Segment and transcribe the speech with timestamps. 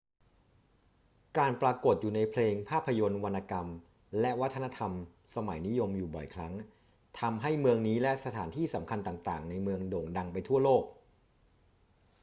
[1.37, 3.67] การปรากฏอยู่ในเพลง ภาพยนตร์ วรรณกรรม
[4.19, 4.91] และวัฒนธรรม
[5.35, 6.53] สมัยนิยมอยู่บ่อยครั้ง
[7.19, 10.83] ทำให้เมืองนี้และสถานที่สำคัญต่าง ๆ ในเมืองโด่งดังไปทั่วโลก